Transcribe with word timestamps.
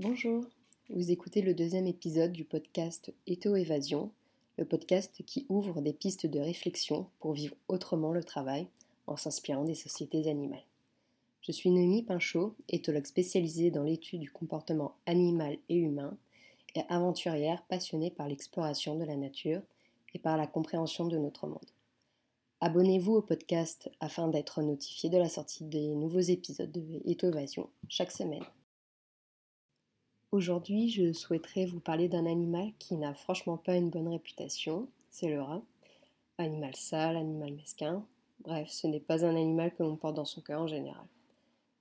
Bonjour, 0.00 0.44
vous 0.90 1.10
écoutez 1.10 1.42
le 1.42 1.54
deuxième 1.54 1.88
épisode 1.88 2.30
du 2.30 2.44
podcast 2.44 3.12
Éto-Évasion, 3.26 4.12
le 4.56 4.64
podcast 4.64 5.24
qui 5.26 5.44
ouvre 5.48 5.80
des 5.80 5.92
pistes 5.92 6.24
de 6.24 6.38
réflexion 6.38 7.08
pour 7.18 7.32
vivre 7.32 7.56
autrement 7.66 8.12
le 8.12 8.22
travail 8.22 8.68
en 9.08 9.16
s'inspirant 9.16 9.64
des 9.64 9.74
sociétés 9.74 10.30
animales. 10.30 10.62
Je 11.40 11.50
suis 11.50 11.72
Noémie 11.72 12.04
Pinchot, 12.04 12.54
éthologue 12.68 13.06
spécialisée 13.06 13.72
dans 13.72 13.82
l'étude 13.82 14.20
du 14.20 14.30
comportement 14.30 14.94
animal 15.06 15.58
et 15.68 15.74
humain 15.74 16.16
et 16.76 16.82
aventurière 16.88 17.64
passionnée 17.64 18.12
par 18.12 18.28
l'exploration 18.28 18.94
de 18.94 19.04
la 19.04 19.16
nature 19.16 19.62
et 20.14 20.20
par 20.20 20.36
la 20.36 20.46
compréhension 20.46 21.08
de 21.08 21.18
notre 21.18 21.48
monde. 21.48 21.58
Abonnez-vous 22.60 23.14
au 23.14 23.22
podcast 23.22 23.90
afin 23.98 24.28
d'être 24.28 24.62
notifié 24.62 25.10
de 25.10 25.18
la 25.18 25.28
sortie 25.28 25.64
des 25.64 25.88
nouveaux 25.96 26.20
épisodes 26.20 26.70
de 26.70 27.02
Éto-Évasion 27.04 27.68
chaque 27.88 28.12
semaine. 28.12 28.44
Aujourd'hui, 30.30 30.90
je 30.90 31.14
souhaiterais 31.14 31.64
vous 31.64 31.80
parler 31.80 32.06
d'un 32.06 32.26
animal 32.26 32.72
qui 32.78 32.96
n'a 32.96 33.14
franchement 33.14 33.56
pas 33.56 33.76
une 33.76 33.88
bonne 33.88 34.08
réputation, 34.08 34.86
c'est 35.10 35.30
le 35.30 35.40
rat. 35.40 35.62
Animal 36.36 36.76
sale, 36.76 37.16
animal 37.16 37.54
mesquin, 37.54 38.04
bref, 38.40 38.68
ce 38.68 38.86
n'est 38.86 39.00
pas 39.00 39.24
un 39.24 39.34
animal 39.34 39.72
que 39.72 39.82
l'on 39.82 39.96
porte 39.96 40.16
dans 40.16 40.26
son 40.26 40.42
cœur 40.42 40.60
en 40.60 40.66
général. 40.66 41.06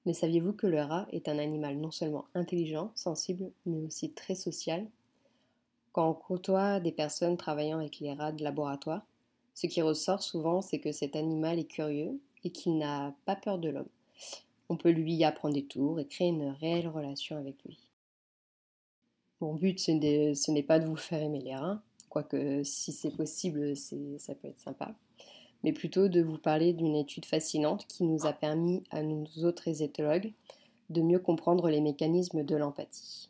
Mais 0.05 0.13
saviez-vous 0.13 0.53
que 0.53 0.65
le 0.65 0.79
rat 0.79 1.07
est 1.11 1.27
un 1.27 1.39
animal 1.39 1.75
non 1.75 1.91
seulement 1.91 2.23
intelligent, 2.35 2.93
sensible, 2.95 3.51
mais 3.65 3.81
aussi 3.81 4.11
très 4.11 4.35
social? 4.35 4.87
Quand 5.91 6.09
on 6.09 6.13
côtoie 6.13 6.79
des 6.79 6.93
personnes 6.93 7.35
travaillant 7.35 7.79
avec 7.79 7.99
les 7.99 8.13
rats 8.13 8.31
de 8.31 8.45
laboratoire, 8.45 9.05
ce 9.55 9.67
qui 9.67 9.81
ressort 9.81 10.23
souvent, 10.23 10.61
c'est 10.61 10.79
que 10.79 10.93
cet 10.93 11.17
animal 11.17 11.59
est 11.59 11.69
curieux 11.69 12.17
et 12.45 12.51
qu'il 12.51 12.77
n'a 12.77 13.13
pas 13.25 13.35
peur 13.35 13.57
de 13.57 13.67
l'homme. 13.67 13.89
On 14.69 14.77
peut 14.77 14.91
lui 14.91 15.21
apprendre 15.25 15.55
des 15.55 15.65
tours 15.65 15.99
et 15.99 16.07
créer 16.07 16.29
une 16.29 16.55
réelle 16.61 16.87
relation 16.87 17.35
avec 17.35 17.61
lui. 17.65 17.86
Mon 19.41 19.53
but, 19.53 19.79
ce 19.79 20.51
n'est 20.51 20.63
pas 20.63 20.79
de 20.79 20.85
vous 20.85 20.95
faire 20.95 21.21
aimer 21.21 21.41
les 21.41 21.55
rats, 21.55 21.81
quoique 22.09 22.63
si 22.63 22.91
c'est 22.91 23.15
possible, 23.15 23.75
ça 23.75 24.35
peut 24.35 24.47
être 24.47 24.59
sympa 24.59 24.95
mais 25.63 25.73
plutôt 25.73 26.07
de 26.07 26.21
vous 26.21 26.37
parler 26.37 26.73
d'une 26.73 26.95
étude 26.95 27.25
fascinante 27.25 27.87
qui 27.87 28.03
nous 28.03 28.25
a 28.25 28.33
permis 28.33 28.83
à 28.91 29.01
nous 29.01 29.25
autres 29.43 29.81
éthologues 29.81 30.31
de 30.89 31.01
mieux 31.01 31.19
comprendre 31.19 31.69
les 31.69 31.81
mécanismes 31.81 32.43
de 32.43 32.55
l'empathie. 32.55 33.29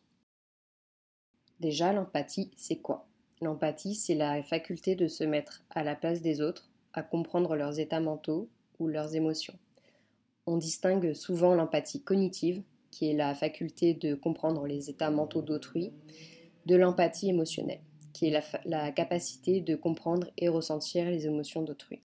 Déjà, 1.60 1.92
l'empathie, 1.94 2.52
c'est 2.56 2.78
quoi? 2.78 3.08
L'empathie, 3.42 3.96
c'est 3.96 4.16
la 4.16 4.44
faculté 4.44 4.96
de 4.96 5.08
se 5.08 5.24
mettre 5.24 5.64
à 5.72 5.84
la 5.84 5.96
place 5.96 6.22
des 6.22 6.42
autres, 6.42 6.70
à 6.94 7.02
comprendre 7.02 7.56
leurs 7.56 7.80
états 7.80 8.00
mentaux 8.00 8.48
ou 8.80 8.88
leurs 8.88 9.16
émotions. 9.16 9.58
On 10.46 10.58
distingue 10.58 11.14
souvent 11.14 11.56
l'empathie 11.56 12.02
cognitive, 12.02 12.62
qui 12.98 13.12
est 13.12 13.14
la 13.14 13.36
faculté 13.36 13.94
de 13.94 14.16
comprendre 14.16 14.66
les 14.66 14.90
états 14.90 15.12
mentaux 15.12 15.44
d'autrui, 15.44 15.94
de 16.66 16.76
l'empathie 16.76 17.30
émotionnelle, 17.30 17.82
qui 18.12 18.26
est 18.26 18.44
la, 18.66 18.92
capacité 18.92 19.62
de 19.62 19.76
comprendre 19.76 20.32
et 20.36 20.48
ressentir 20.48 21.06
les 21.06 21.28
émotions 21.28 21.62
d'autrui. 21.62 22.02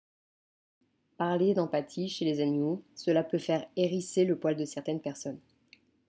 Parler 1.16 1.54
d'empathie 1.54 2.08
chez 2.08 2.24
les 2.24 2.40
animaux, 2.40 2.82
cela 2.96 3.22
peut 3.22 3.38
faire 3.38 3.64
hérisser 3.76 4.24
le 4.24 4.36
poil 4.36 4.56
de 4.56 4.64
certaines 4.64 5.00
personnes. 5.00 5.38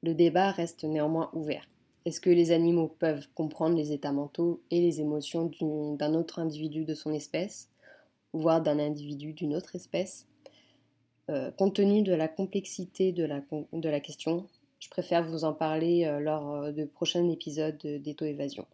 Le 0.02 0.16
débat 0.16 0.50
reste 0.50 0.84
néanmoins 0.84 1.30
ouvert. 1.34 1.70
Est-ce 2.06 2.20
que 2.20 2.32
les 2.32 2.52
animaux 2.52 2.88
peuvent 2.88 3.28
comprendre 3.36 3.78
les 3.78 3.92
états 3.92 4.12
mentaux 4.12 4.64
et 4.72 4.82
les 4.82 5.00
émotions 5.00 5.52
d'un 5.96 6.16
autre 6.16 6.40
individu 6.40 6.86
de 6.86 6.96
son 6.96 7.14
espèce, 7.14 7.70
voire 8.34 8.64
d'un 8.64 8.80
individu 8.80 9.34
d'une 9.34 9.54
autre 9.54 9.76
espèce? 9.76 10.26
Euh, 11.30 11.52
Compte 11.52 11.76
tenu 11.76 12.02
de 12.02 12.14
la 12.14 12.28
complexité 12.28 13.12
de 13.12 13.26
la, 13.26 14.00
question, 14.00 14.48
je 14.82 14.90
préfère 14.90 15.24
vous 15.24 15.46
en 15.46 15.54
parler 15.54 16.06
euh, 16.06 16.20
lors 16.20 16.56
euh, 16.56 16.72
de 16.72 16.84
prochains 16.84 17.30
épisodes 17.30 17.78
d'Eto-Évasion. 17.78 18.66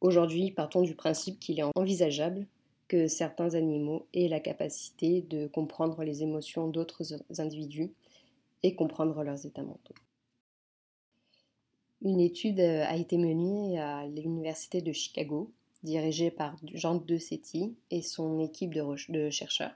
Aujourd'hui, 0.00 0.52
partons 0.52 0.82
du 0.82 0.94
principe 0.94 1.40
qu'il 1.40 1.58
est 1.58 1.64
envisageable 1.74 2.46
que 2.86 3.08
certains 3.08 3.54
animaux 3.54 4.06
aient 4.14 4.28
la 4.28 4.40
capacité 4.40 5.20
de 5.22 5.46
comprendre 5.48 6.02
les 6.04 6.22
émotions 6.22 6.68
d'autres 6.68 7.02
individus 7.38 7.92
et 8.62 8.74
comprendre 8.74 9.22
leurs 9.22 9.44
états 9.44 9.62
mentaux. 9.62 9.94
Une 12.00 12.20
étude 12.20 12.60
euh, 12.60 12.84
a 12.86 12.96
été 12.96 13.18
menée 13.18 13.80
à 13.80 14.06
l'Université 14.06 14.80
de 14.82 14.92
Chicago, 14.92 15.50
dirigée 15.82 16.30
par 16.30 16.56
Jean 16.72 16.94
De 16.94 17.18
Setti 17.18 17.76
et 17.90 18.02
son 18.02 18.38
équipe 18.38 18.72
de, 18.72 19.30
chercheurs, 19.30 19.74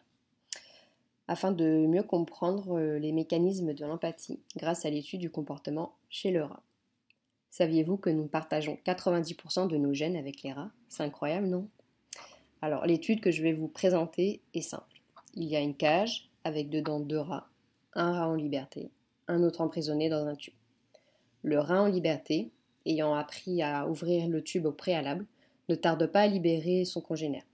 afin 1.32 1.50
de 1.50 1.86
mieux 1.86 2.02
comprendre 2.02 2.78
euh, 2.78 2.98
les 2.98 3.10
mécanismes 3.10 3.72
de 3.72 3.86
l'empathie 3.86 4.38
grâce 4.54 4.84
à 4.84 4.90
l'étude 4.90 5.20
du 5.20 5.30
comportement 5.30 5.94
chez 6.10 6.30
le 6.30 6.44
rat. 6.44 6.62
Saviez-vous 7.48 7.96
que 7.96 8.10
nous 8.10 8.26
partageons 8.26 8.78
90% 8.84 9.66
de 9.66 9.78
nos 9.78 9.94
gènes 9.94 10.16
avec 10.16 10.42
les 10.42 10.52
rats? 10.52 10.70
C'est 10.90 11.04
incroyable, 11.04 11.46
non? 11.46 11.68
Alors, 12.60 12.84
l'étude 12.84 13.22
que 13.22 13.30
je 13.30 13.42
vais 13.42 13.54
vous 13.54 13.68
présenter 13.68 14.42
est 14.52 14.60
simple. 14.60 15.00
Il 15.32 15.44
y 15.44 15.56
a 15.56 15.60
une 15.60 15.74
cage 15.74 16.28
avec 16.44 16.68
dedans 16.68 17.00
deux 17.00 17.20
rats, 17.20 17.48
un 17.94 18.12
rat 18.12 18.28
en 18.28 18.34
liberté, 18.34 18.90
un 19.26 19.42
autre 19.42 19.62
emprisonné 19.62 20.10
dans 20.10 20.26
un 20.26 20.36
tube. 20.36 20.52
Le 21.42 21.58
rat 21.58 21.80
en 21.80 21.86
liberté, 21.86 22.50
ayant 22.84 23.14
appris 23.14 23.62
à 23.62 23.88
ouvrir 23.88 24.28
le 24.28 24.44
tube 24.44 24.66
au 24.66 24.72
préalable, 24.72 25.24
ne 25.70 25.76
tarde 25.76 26.06
pas 26.08 26.20
à 26.20 26.26
libérer 26.26 26.84
son 26.84 27.00
congénère. 27.00 27.46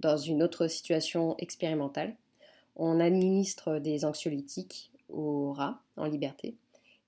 Dans 0.00 0.16
une 0.16 0.42
autre 0.42 0.66
situation 0.66 1.36
expérimentale, 1.38 2.16
on 2.76 3.00
administre 3.00 3.78
des 3.78 4.04
anxiolytiques 4.04 4.90
au 5.08 5.52
rat 5.52 5.80
en 5.96 6.06
liberté, 6.06 6.56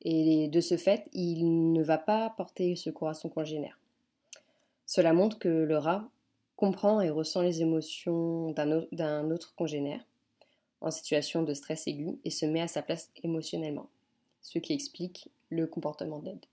et 0.03 0.49
de 0.49 0.61
ce 0.61 0.77
fait, 0.77 1.09
il 1.13 1.73
ne 1.73 1.83
va 1.83 1.99
pas 1.99 2.31
porter 2.37 2.77
secours 2.77 3.09
à 3.09 3.15
son 3.15 3.29
congénère. 3.29 3.79
Cela 4.87 5.13
montre 5.13 5.39
que 5.39 5.49
le 5.49 5.79
rat 5.79 6.09
comprend 6.55 7.01
et 7.01 7.11
ressent 7.11 7.43
les 7.43 7.61
émotions 7.61 8.53
d'un 8.53 9.31
autre 9.31 9.55
congénère 9.57 10.05
en 10.81 10.91
situation 10.91 11.43
de 11.43 11.55
stress 11.55 11.87
aigu 11.87 12.19
et 12.25 12.31
se 12.31 12.47
met 12.47 12.61
à 12.61 12.69
sa 12.69 12.83
place 12.83 13.11
émotionnellement, 13.25 13.89
ce 14.43 14.59
qui 14.59 14.73
explique 14.73 15.29
le 15.51 15.67
comportement 15.67 16.21
d'aide. 16.21 16.45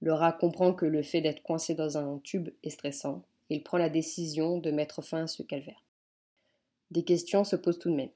Le 0.00 0.12
rat 0.12 0.32
comprend 0.32 0.74
que 0.74 0.84
le 0.84 1.02
fait 1.02 1.22
d'être 1.22 1.42
coincé 1.42 1.74
dans 1.74 1.96
un 1.96 2.18
tube 2.18 2.50
est 2.62 2.70
stressant 2.70 3.22
et 3.48 3.56
il 3.56 3.62
prend 3.62 3.78
la 3.78 3.88
décision 3.88 4.58
de 4.58 4.70
mettre 4.70 5.00
fin 5.00 5.22
à 5.22 5.26
ce 5.26 5.42
calvaire. 5.42 5.82
Des 6.90 7.04
questions 7.04 7.44
se 7.44 7.56
posent 7.56 7.78
tout 7.78 7.90
de 7.90 7.96
même. 7.96 8.10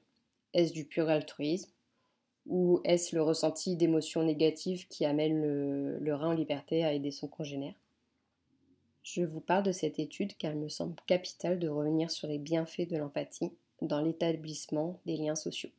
Est-ce 0.53 0.73
du 0.73 0.85
pur 0.85 1.09
altruisme 1.09 1.71
ou 2.47 2.81
est-ce 2.83 3.15
le 3.15 3.21
ressenti 3.21 3.75
d'émotions 3.75 4.23
négatives 4.23 4.87
qui 4.87 5.05
amène 5.05 5.41
le, 5.99 6.15
rat 6.15 6.29
en 6.29 6.33
liberté 6.33 6.83
à 6.83 6.93
aider 6.93 7.11
son 7.11 7.27
congénère? 7.27 7.75
Je 9.03 9.23
vous 9.23 9.41
parle 9.41 9.63
de 9.63 9.71
cette 9.71 9.99
étude 9.99 10.35
car 10.37 10.53
il 10.53 10.59
me 10.59 10.69
semble 10.69 10.95
capital 11.07 11.59
de 11.59 11.67
revenir 11.67 12.09
sur 12.11 12.27
les 12.27 12.39
bienfaits 12.39 12.89
de 12.89 12.97
l'empathie 12.97 13.51
dans 13.81 14.01
l'établissement 14.01 14.99
des 15.05 15.17
liens 15.17 15.35
sociaux. 15.35 15.71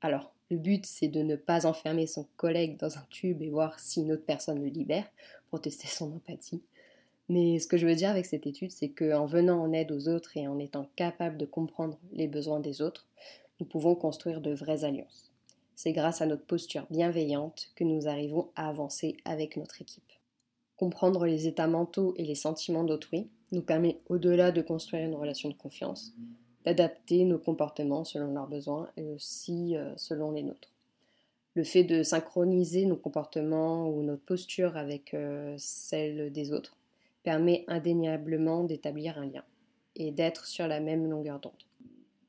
Alors, 0.00 0.32
le 0.50 0.58
but, 0.58 0.84
c'est 0.84 1.08
de 1.08 1.22
ne 1.22 1.36
pas 1.36 1.66
enfermer 1.66 2.06
son 2.06 2.26
collègue 2.36 2.76
dans 2.78 2.98
un 2.98 3.06
tube 3.10 3.40
et 3.42 3.48
voir 3.48 3.80
si 3.80 4.00
une 4.00 4.12
autre 4.12 4.26
personne 4.26 4.60
le 4.60 4.68
libère 4.68 5.06
pour 5.50 5.60
tester 5.60 5.86
son 5.86 6.12
empathie. 6.14 6.62
Mais 7.28 7.58
ce 7.58 7.66
que 7.66 7.76
je 7.76 7.86
veux 7.86 7.94
dire 7.94 8.10
avec 8.10 8.26
cette 8.26 8.46
étude, 8.46 8.70
c'est 8.70 8.90
qu'en 8.90 9.26
venant 9.26 9.62
en 9.62 9.72
aide 9.72 9.92
aux 9.92 10.08
autres 10.08 10.36
et 10.36 10.46
en 10.46 10.58
étant 10.58 10.88
capable 10.96 11.38
de 11.38 11.46
comprendre 11.46 11.98
les 12.12 12.26
besoins 12.26 12.60
des 12.60 12.82
autres, 12.82 13.06
nous 13.62 13.68
pouvons 13.68 13.94
construire 13.94 14.40
de 14.40 14.52
vraies 14.52 14.82
alliances. 14.82 15.30
C'est 15.76 15.92
grâce 15.92 16.20
à 16.20 16.26
notre 16.26 16.44
posture 16.44 16.84
bienveillante 16.90 17.70
que 17.76 17.84
nous 17.84 18.08
arrivons 18.08 18.48
à 18.56 18.68
avancer 18.68 19.16
avec 19.24 19.56
notre 19.56 19.80
équipe. 19.80 20.02
Comprendre 20.76 21.26
les 21.26 21.46
états 21.46 21.68
mentaux 21.68 22.12
et 22.16 22.24
les 22.24 22.34
sentiments 22.34 22.82
d'autrui 22.82 23.28
nous 23.52 23.62
permet, 23.62 24.00
au-delà 24.08 24.50
de 24.50 24.62
construire 24.62 25.04
une 25.04 25.14
relation 25.14 25.48
de 25.48 25.54
confiance, 25.54 26.12
d'adapter 26.64 27.24
nos 27.24 27.38
comportements 27.38 28.02
selon 28.02 28.34
leurs 28.34 28.48
besoins 28.48 28.88
et 28.96 29.04
aussi 29.10 29.76
euh, 29.76 29.92
selon 29.96 30.32
les 30.32 30.42
nôtres. 30.42 30.72
Le 31.54 31.62
fait 31.62 31.84
de 31.84 32.02
synchroniser 32.02 32.84
nos 32.84 32.96
comportements 32.96 33.88
ou 33.88 34.02
notre 34.02 34.24
posture 34.24 34.76
avec 34.76 35.14
euh, 35.14 35.54
celle 35.56 36.32
des 36.32 36.52
autres 36.52 36.76
permet 37.22 37.64
indéniablement 37.68 38.64
d'établir 38.64 39.18
un 39.18 39.26
lien 39.26 39.44
et 39.94 40.10
d'être 40.10 40.46
sur 40.46 40.66
la 40.66 40.80
même 40.80 41.08
longueur 41.08 41.38
d'onde. 41.38 41.52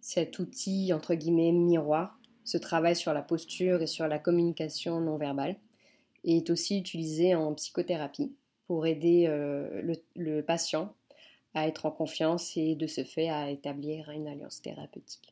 Cet 0.03 0.37
outil, 0.37 0.91
entre 0.91 1.15
guillemets, 1.15 1.53
miroir, 1.53 2.19
se 2.43 2.57
travaille 2.57 2.97
sur 2.97 3.13
la 3.13 3.21
posture 3.21 3.81
et 3.81 3.87
sur 3.87 4.05
la 4.05 4.19
communication 4.19 4.99
non 4.99 5.15
verbale 5.15 5.55
et 6.25 6.35
est 6.35 6.49
aussi 6.49 6.77
utilisé 6.77 7.35
en 7.35 7.53
psychothérapie 7.53 8.35
pour 8.67 8.85
aider 8.85 9.27
euh, 9.29 9.95
le, 10.15 10.41
patient 10.41 10.93
à 11.53 11.69
être 11.69 11.85
en 11.85 11.91
confiance 11.91 12.57
et 12.57 12.75
de 12.75 12.85
ce 12.85 13.05
fait 13.05 13.29
à 13.29 13.49
établir 13.49 14.09
une 14.09 14.27
alliance 14.27 14.61
thérapeutique. 14.61 15.31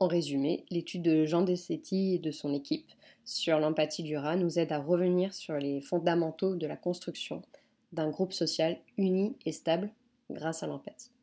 En 0.00 0.06
résumé, 0.06 0.66
l'étude 0.68 1.00
de 1.00 1.24
Jean 1.24 1.40
Dessetti 1.40 2.16
et 2.16 2.18
de 2.18 2.32
son 2.32 2.52
équipe 2.52 2.92
sur 3.24 3.58
l'empathie 3.58 4.02
du 4.02 4.18
rat 4.18 4.36
nous 4.36 4.58
aide 4.58 4.72
à 4.72 4.78
revenir 4.78 5.32
sur 5.32 5.54
les 5.54 5.80
fondamentaux 5.80 6.56
de 6.56 6.66
la 6.66 6.76
construction 6.76 7.40
d'un 7.94 8.10
groupe 8.10 8.34
social 8.34 8.76
uni 8.98 9.34
et 9.46 9.52
stable 9.52 9.88
grâce 10.30 10.62
à 10.62 10.66
l'empathie. 10.66 11.15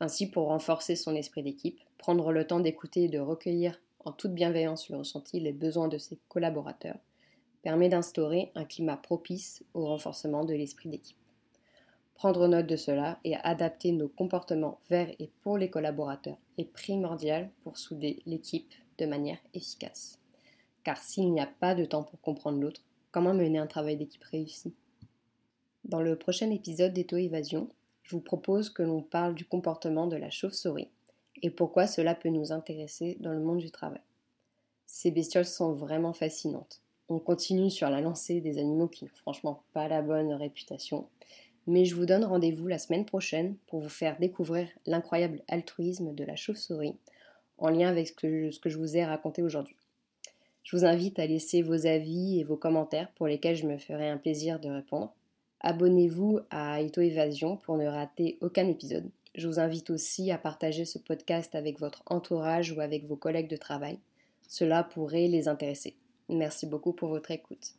Ainsi, 0.00 0.30
pour 0.30 0.48
renforcer 0.48 0.96
son 0.96 1.14
esprit 1.14 1.42
d'équipe, 1.42 1.80
prendre 1.98 2.32
le 2.32 2.46
temps 2.46 2.60
d'écouter 2.60 3.04
et 3.04 3.08
de 3.08 3.18
recueillir 3.18 3.80
en 4.04 4.12
toute 4.12 4.34
bienveillance 4.34 4.88
le 4.90 4.98
ressenti 4.98 5.40
les 5.40 5.52
besoins 5.52 5.88
de 5.88 5.98
ses 5.98 6.18
collaborateurs 6.28 6.98
permet 7.62 7.88
d'instaurer 7.88 8.52
un 8.54 8.66
climat 8.66 8.98
propice 8.98 9.64
au 9.72 9.86
renforcement 9.86 10.44
de 10.44 10.52
l'esprit 10.52 10.90
d'équipe. 10.90 11.16
Prendre 12.14 12.46
note 12.46 12.66
de 12.66 12.76
cela 12.76 13.18
et 13.24 13.36
adapter 13.36 13.90
nos 13.90 14.08
comportements 14.08 14.78
vers 14.90 15.10
et 15.18 15.30
pour 15.40 15.56
les 15.56 15.70
collaborateurs 15.70 16.36
est 16.58 16.70
primordial 16.70 17.50
pour 17.62 17.78
souder 17.78 18.22
l'équipe 18.26 18.72
de 18.98 19.06
manière 19.06 19.38
efficace. 19.54 20.18
Car 20.84 20.98
s'il 20.98 21.32
n'y 21.32 21.40
a 21.40 21.46
pas 21.46 21.74
de 21.74 21.86
temps 21.86 22.04
pour 22.04 22.20
comprendre 22.20 22.60
l'autre, 22.60 22.82
comment 23.10 23.34
mener 23.34 23.58
un 23.58 23.66
travail 23.66 23.96
d'équipe 23.96 24.22
réussi? 24.24 24.74
Dans 25.84 26.02
le 26.02 26.16
prochain 26.16 26.50
épisode 26.50 26.92
d'Eto-Évasion, 26.92 27.68
je 28.04 28.14
vous 28.14 28.22
propose 28.22 28.70
que 28.70 28.82
l'on 28.82 29.02
parle 29.02 29.34
du 29.34 29.44
comportement 29.44 30.06
de 30.06 30.16
la 30.16 30.30
chauve-souris 30.30 30.88
et 31.42 31.50
pourquoi 31.50 31.86
cela 31.86 32.14
peut 32.14 32.28
nous 32.28 32.52
intéresser 32.52 33.16
dans 33.20 33.32
le 33.32 33.40
monde 33.40 33.58
du 33.58 33.70
travail. 33.70 34.00
Ces 34.86 35.10
bestioles 35.10 35.44
sont 35.44 35.72
vraiment 35.72 36.12
fascinantes. 36.12 36.80
On 37.08 37.18
continue 37.18 37.70
sur 37.70 37.90
la 37.90 38.00
lancée 38.00 38.40
des 38.40 38.58
animaux 38.58 38.88
qui 38.88 39.04
n'ont 39.04 39.10
franchement 39.14 39.62
pas 39.72 39.88
la 39.88 40.02
bonne 40.02 40.32
réputation, 40.32 41.08
mais 41.66 41.84
je 41.84 41.94
vous 41.94 42.06
donne 42.06 42.24
rendez-vous 42.24 42.66
la 42.66 42.78
semaine 42.78 43.04
prochaine 43.04 43.56
pour 43.66 43.80
vous 43.80 43.88
faire 43.88 44.18
découvrir 44.18 44.68
l'incroyable 44.86 45.42
altruisme 45.48 46.14
de 46.14 46.24
la 46.24 46.36
chauve-souris 46.36 46.96
en 47.58 47.68
lien 47.68 47.88
avec 47.88 48.08
ce 48.08 48.12
que, 48.12 48.70
je 48.70 48.78
vous 48.78 48.96
ai 48.96 49.04
raconté 49.04 49.42
aujourd'hui. 49.42 49.76
Je 50.62 50.76
vous 50.76 50.84
invite 50.84 51.18
à 51.18 51.26
laisser 51.26 51.62
vos 51.62 51.86
avis 51.86 52.40
et 52.40 52.44
vos 52.44 52.56
commentaires 52.56 53.10
pour 53.12 53.26
lesquels 53.26 53.56
je 53.56 53.66
me 53.66 53.78
ferai 53.78 54.08
un 54.08 54.16
plaisir 54.16 54.60
de 54.60 54.68
répondre. 54.68 55.14
Abonnez-vous 55.66 56.40
à 56.50 56.82
Ito 56.82 57.00
Évasion 57.00 57.56
pour 57.56 57.78
ne 57.78 57.86
rater 57.86 58.36
aucun 58.42 58.68
épisode. 58.68 59.08
Je 59.34 59.48
vous 59.48 59.58
invite 59.58 59.88
aussi 59.88 60.30
à 60.30 60.36
partager 60.36 60.84
ce 60.84 60.98
podcast 60.98 61.54
avec 61.54 61.80
votre 61.80 62.02
entourage 62.04 62.70
ou 62.70 62.82
avec 62.82 63.06
vos 63.06 63.16
collègues 63.16 63.48
de 63.48 63.56
travail. 63.56 63.98
Cela 64.46 64.84
pourrait 64.84 65.26
les 65.26 65.48
intéresser. 65.48 65.94
Merci 66.28 66.66
beaucoup 66.66 66.92
pour 66.92 67.08
votre 67.08 67.30
écoute. 67.30 67.76